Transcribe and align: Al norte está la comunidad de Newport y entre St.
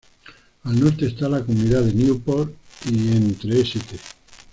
Al 0.63 0.79
norte 0.79 1.05
está 1.05 1.29
la 1.29 1.45
comunidad 1.45 1.83
de 1.83 1.93
Newport 1.93 2.51
y 2.91 3.09
entre 3.11 3.59
St. 3.61 3.99